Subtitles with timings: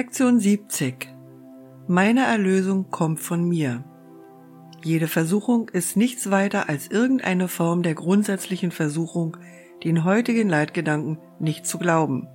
[0.00, 1.08] Lektion 70
[1.86, 3.84] Meine Erlösung kommt von mir.
[4.82, 9.36] Jede Versuchung ist nichts weiter als irgendeine Form der grundsätzlichen Versuchung,
[9.84, 12.28] den heutigen Leitgedanken nicht zu glauben.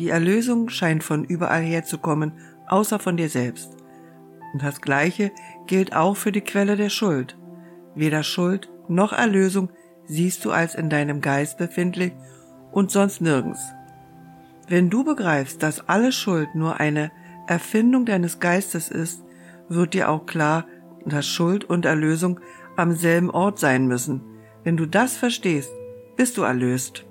[0.00, 2.32] Die Erlösung scheint von überall her zu kommen,
[2.66, 3.70] außer von dir selbst.
[4.52, 5.30] Und das Gleiche
[5.68, 7.38] gilt auch für die Quelle der Schuld.
[7.94, 9.70] Weder Schuld noch Erlösung
[10.06, 12.12] siehst du als in deinem Geist befindlich
[12.72, 13.60] und sonst nirgends.
[14.68, 17.10] Wenn du begreifst, dass alle Schuld nur eine
[17.46, 19.24] Erfindung deines Geistes ist,
[19.68, 20.66] wird dir auch klar,
[21.06, 22.40] dass Schuld und Erlösung
[22.76, 24.20] am selben Ort sein müssen.
[24.64, 25.70] Wenn du das verstehst,
[26.16, 27.06] bist du erlöst.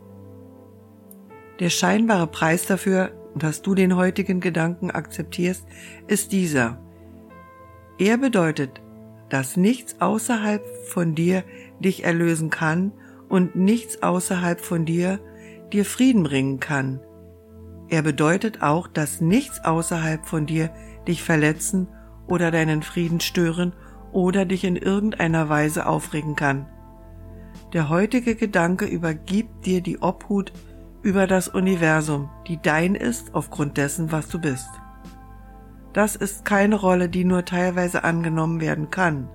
[1.60, 5.66] Der scheinbare Preis dafür, dass du den heutigen Gedanken akzeptierst,
[6.08, 6.80] ist dieser.
[7.98, 8.82] Er bedeutet,
[9.30, 11.44] dass nichts außerhalb von dir
[11.80, 12.92] dich erlösen kann
[13.30, 15.20] und nichts außerhalb von dir
[15.74, 17.00] dir Frieden bringen kann.
[17.90, 20.72] Er bedeutet auch, dass nichts außerhalb von dir
[21.08, 21.88] dich verletzen
[22.28, 23.74] oder deinen Frieden stören
[24.12, 26.68] oder dich in irgendeiner Weise aufregen kann.
[27.74, 30.52] Der heutige Gedanke übergibt dir die Obhut
[31.02, 34.70] über das Universum, die dein ist aufgrund dessen, was du bist.
[35.94, 39.30] Das ist keine Rolle, die nur teilweise angenommen werden kann.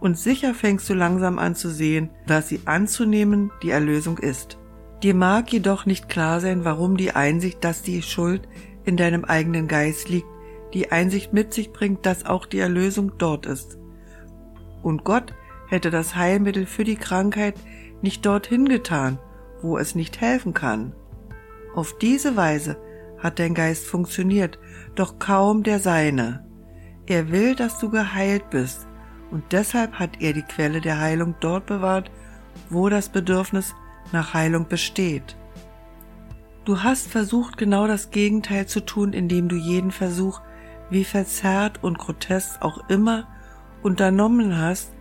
[0.00, 4.57] Und sicher fängst du langsam an zu sehen, dass sie anzunehmen die Erlösung ist.
[5.02, 8.48] Dir mag jedoch nicht klar sein, warum die Einsicht, dass die Schuld
[8.84, 10.26] in deinem eigenen Geist liegt,
[10.74, 13.78] die Einsicht mit sich bringt, dass auch die Erlösung dort ist.
[14.82, 15.34] Und Gott
[15.68, 17.54] hätte das Heilmittel für die Krankheit
[18.02, 19.18] nicht dorthin getan,
[19.62, 20.94] wo es nicht helfen kann.
[21.74, 22.76] Auf diese Weise
[23.18, 24.58] hat dein Geist funktioniert,
[24.94, 26.46] doch kaum der seine.
[27.06, 28.86] Er will, dass du geheilt bist,
[29.30, 32.10] und deshalb hat er die Quelle der Heilung dort bewahrt,
[32.70, 33.74] wo das Bedürfnis
[34.12, 35.36] nach Heilung besteht.
[36.64, 40.40] Du hast versucht, genau das Gegenteil zu tun, indem du jeden Versuch,
[40.90, 43.26] wie verzerrt und grotesk auch immer,
[43.82, 44.92] unternommen hast,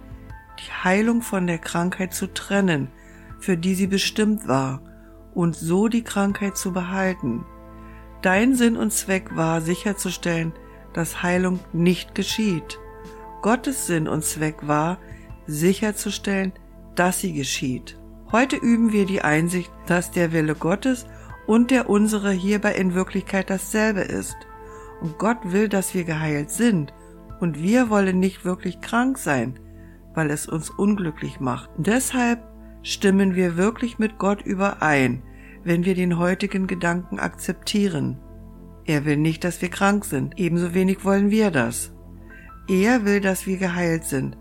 [0.59, 2.89] die Heilung von der Krankheit zu trennen,
[3.39, 4.81] für die sie bestimmt war,
[5.33, 7.45] und so die Krankheit zu behalten.
[8.21, 10.53] Dein Sinn und Zweck war sicherzustellen,
[10.93, 12.79] dass Heilung nicht geschieht.
[13.41, 14.97] Gottes Sinn und Zweck war
[15.45, 16.53] sicherzustellen,
[16.95, 17.96] dass sie geschieht.
[18.31, 21.05] Heute üben wir die Einsicht, dass der Wille Gottes
[21.45, 24.35] und der unsere hierbei in Wirklichkeit dasselbe ist.
[25.01, 26.93] Und Gott will, dass wir geheilt sind,
[27.39, 29.59] und wir wollen nicht wirklich krank sein,
[30.13, 31.69] weil es uns unglücklich macht.
[31.77, 32.43] Deshalb
[32.81, 35.21] stimmen wir wirklich mit Gott überein,
[35.63, 38.17] wenn wir den heutigen Gedanken akzeptieren.
[38.85, 41.93] Er will nicht, dass wir krank sind, ebenso wenig wollen wir das.
[42.67, 44.37] Er will, dass wir geheilt sind.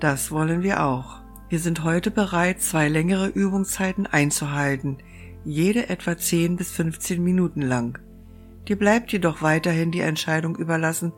[0.00, 1.23] Das wollen wir auch.
[1.54, 4.98] Wir sind heute bereit, zwei längere Übungszeiten einzuhalten,
[5.44, 8.00] jede etwa 10 bis 15 Minuten lang.
[8.66, 11.12] Dir bleibt jedoch weiterhin die Entscheidung überlassen,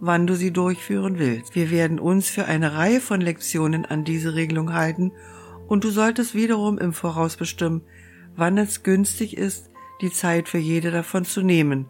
[0.00, 1.54] wann du sie durchführen willst.
[1.54, 5.12] Wir werden uns für eine Reihe von Lektionen an diese Regelung halten
[5.68, 7.82] und du solltest wiederum im Voraus bestimmen,
[8.34, 9.68] wann es günstig ist,
[10.00, 11.88] die Zeit für jede davon zu nehmen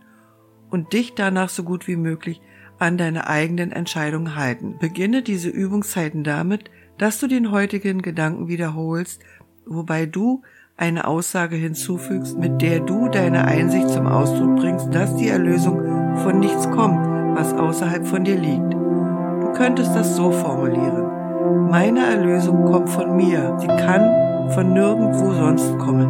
[0.71, 2.41] und dich danach so gut wie möglich
[2.81, 4.77] an deine eigenen Entscheidungen halten.
[4.81, 6.69] Beginne diese Übungszeiten damit,
[7.03, 9.23] dass du den heutigen Gedanken wiederholst,
[9.67, 10.43] wobei du
[10.77, 15.83] eine Aussage hinzufügst, mit der du deine Einsicht zum Ausdruck bringst, dass die Erlösung
[16.19, 17.05] von nichts kommt,
[17.37, 18.73] was außerhalb von dir liegt.
[18.73, 21.69] Du könntest das so formulieren.
[21.69, 23.57] Meine Erlösung kommt von mir.
[23.59, 26.09] Sie kann von nirgendwo sonst kommen.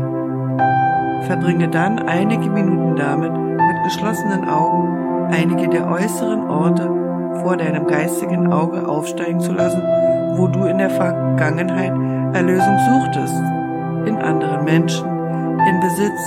[1.22, 6.90] Verbringe dann einige Minuten damit, mit geschlossenen Augen einige der äußeren Orte
[7.40, 9.82] vor deinem geistigen Auge aufsteigen zu lassen,
[10.36, 11.92] wo du in der Vergangenheit
[12.34, 13.34] Erlösung suchtest,
[14.06, 16.20] in anderen Menschen, in Besitz,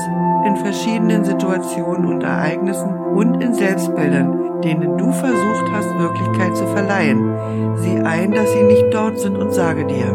[0.46, 7.36] in verschiedenen Situationen und Ereignissen und in Selbstbildern, denen du versucht hast, Wirklichkeit zu verleihen.
[7.78, 10.14] Sieh ein, dass sie nicht dort sind und sage dir,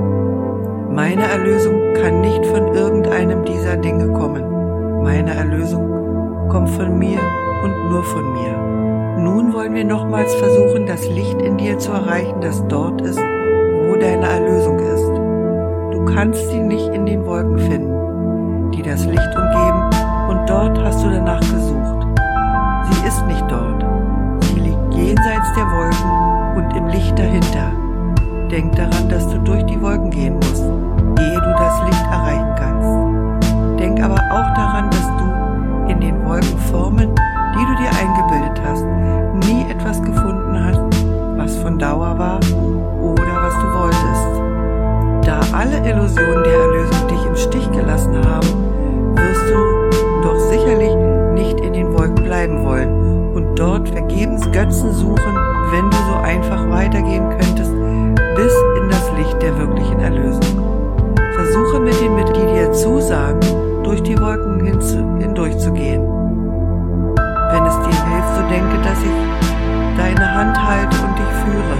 [0.90, 5.03] meine Erlösung kann nicht von irgendeinem dieser Dinge kommen.
[5.03, 7.18] Meine Erlösung kommt von mir
[7.62, 8.90] und nur von mir.
[9.22, 13.94] Nun wollen wir nochmals versuchen, das Licht in dir zu erreichen, das dort ist, wo
[13.96, 15.08] deine Erlösung ist.
[15.92, 19.90] Du kannst sie nicht in den Wolken finden, die das Licht umgeben,
[20.30, 22.06] und dort hast du danach gesucht.
[22.90, 23.84] Sie ist nicht dort.
[24.44, 27.72] Sie liegt jenseits der Wolken und im Licht dahinter.
[28.50, 30.29] Denk daran, dass du durch die Wolken gehen
[42.10, 45.27] Dauer war was du wolltest.
[45.27, 50.95] Da alle Illusionen der Erlösung dich im Stich gelassen haben, wirst du doch sicherlich
[51.34, 55.36] nicht in den Wolken bleiben wollen und dort vergebens Götzen suchen,
[55.71, 57.72] wenn du so einfach weitergehen könntest,
[58.36, 61.15] bis in das Licht der wirklichen Erlösung.
[61.34, 62.16] Versuche mit den
[62.54, 63.41] dir zusagen,
[63.84, 64.65] durch die Wolken
[65.21, 65.90] hindurchzugehen.
[70.41, 71.77] Hand halte und dich führe.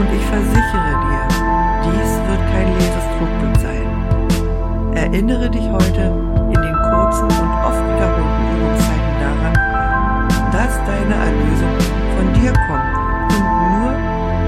[0.00, 1.22] Und ich versichere dir,
[1.86, 4.94] dies wird kein leeres Trugbild sein.
[4.96, 6.10] Erinnere dich heute
[6.52, 9.54] in den kurzen und oft wiederholten Übungszeiten daran,
[10.50, 11.74] dass deine Erlösung
[12.16, 12.90] von dir kommt
[13.38, 13.90] und nur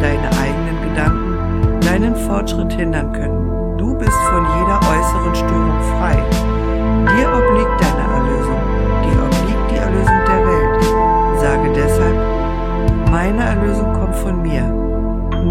[0.02, 3.78] deine eigenen Gedanken deinen Fortschritt hindern können.
[3.78, 6.16] Du bist von jeder äußeren Störung frei.
[7.14, 8.09] Dir obliegt deine
[13.10, 14.62] Meine Erlösung kommt von mir.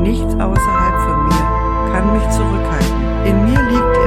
[0.01, 3.25] Nichts außerhalb von mir kann mich zurückhalten.
[3.25, 3.98] In mir liegt